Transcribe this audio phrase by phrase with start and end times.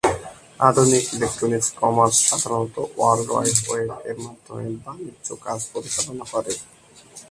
[0.67, 6.53] আধুনিক electronic commerce সাধারণত world wide web এর মাধ্যমে বাণিজ্য কাজ পরিচালনা করে।